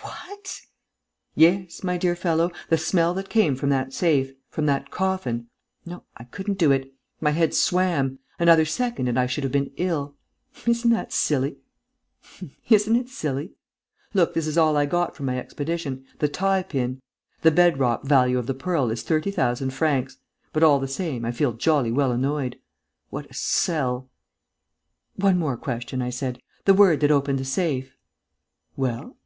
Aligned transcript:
"What?" 0.00 0.62
"Yes, 1.36 1.84
my 1.84 1.96
dear 1.96 2.16
fellow, 2.16 2.50
the 2.70 2.76
smell 2.76 3.14
that 3.14 3.28
came 3.28 3.54
from 3.54 3.68
that 3.68 3.92
safe... 3.92 4.32
from 4.48 4.66
that 4.66 4.90
coffin.... 4.90 5.46
No, 5.84 6.02
I 6.16 6.24
couldn't 6.24 6.58
do 6.58 6.72
it... 6.72 6.92
my 7.20 7.30
head 7.30 7.54
swam.... 7.54 8.18
Another 8.36 8.64
second 8.64 9.06
and 9.06 9.16
I 9.16 9.26
should 9.26 9.44
have 9.44 9.52
been 9.52 9.70
ill.... 9.76 10.16
Isn't 10.66 10.92
it 10.92 11.12
silly?... 11.12 11.58
Look, 14.12 14.34
this 14.34 14.48
is 14.48 14.58
all 14.58 14.76
I 14.76 14.86
got 14.86 15.14
from 15.14 15.26
my 15.26 15.38
expedition: 15.38 16.04
the 16.18 16.26
tie 16.26 16.64
pin.... 16.64 17.00
The 17.42 17.52
bed 17.52 17.78
rock 17.78 18.02
value 18.02 18.38
of 18.40 18.48
the 18.48 18.54
pearl 18.54 18.90
is 18.90 19.04
thirty 19.04 19.30
thousand 19.30 19.70
francs.... 19.70 20.16
But 20.52 20.64
all 20.64 20.80
the 20.80 20.88
same, 20.88 21.24
I 21.24 21.30
feel 21.30 21.52
jolly 21.52 21.92
well 21.92 22.10
annoyed. 22.10 22.58
What 23.10 23.30
a 23.30 23.34
sell!" 23.34 24.10
"One 25.14 25.38
more 25.38 25.56
question," 25.56 26.02
I 26.02 26.10
said. 26.10 26.40
"The 26.64 26.74
word 26.74 26.98
that 27.02 27.12
opened 27.12 27.38
the 27.38 27.44
safe!" 27.44 27.96
"Well?" 28.76 29.16